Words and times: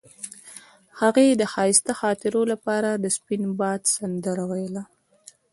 هغې 1.01 1.27
د 1.35 1.43
ښایسته 1.53 1.91
خاطرو 1.99 2.41
لپاره 2.51 2.89
د 2.93 3.05
سپین 3.17 3.43
باد 3.59 3.81
سندره 3.95 4.43
ویله. 4.51 4.83